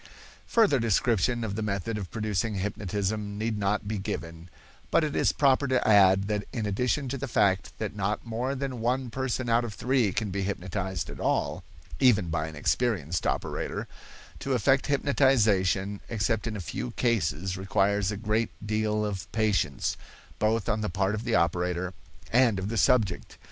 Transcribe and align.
Further 0.47 0.79
description 0.79 1.43
of 1.43 1.55
the 1.55 1.61
method 1.61 1.95
of 1.95 2.09
producing 2.09 2.55
hypnotism 2.55 3.37
need 3.37 3.59
not 3.59 3.87
be 3.87 3.99
given; 3.99 4.49
but 4.89 5.03
it 5.03 5.15
is 5.15 5.31
proper 5.31 5.67
to 5.67 5.87
add 5.87 6.23
that 6.23 6.43
in 6.51 6.65
addition 6.65 7.07
to 7.09 7.19
the 7.19 7.27
fact 7.27 7.77
that 7.77 7.95
not 7.95 8.25
more 8.25 8.55
than 8.55 8.79
one 8.81 9.11
person 9.11 9.47
out 9.47 9.63
of 9.63 9.75
three 9.75 10.11
can 10.11 10.31
be 10.31 10.41
hypnotized 10.41 11.07
at 11.11 11.19
all, 11.19 11.63
even 11.99 12.29
by 12.31 12.47
an 12.47 12.55
experienced 12.55 13.27
operator, 13.27 13.87
to 14.39 14.53
effect 14.53 14.87
hypnotization 14.87 16.01
except 16.09 16.47
in 16.47 16.55
a 16.55 16.59
few 16.61 16.89
cases 16.93 17.55
requires 17.55 18.11
a 18.11 18.17
great 18.17 18.49
deal 18.65 19.05
of 19.05 19.31
patience, 19.31 19.97
both 20.39 20.67
on 20.67 20.81
the 20.81 20.89
part 20.89 21.13
of 21.13 21.25
the 21.25 21.35
operator 21.35 21.93
and 22.33 22.57
of 22.57 22.69
the 22.69 22.75
subject. 22.77 23.37